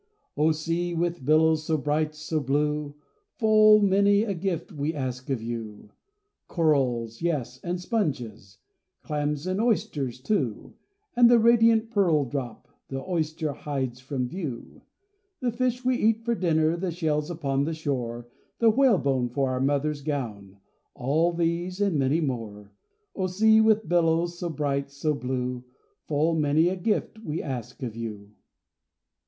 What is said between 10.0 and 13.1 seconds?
too, And the radiant pearl drop The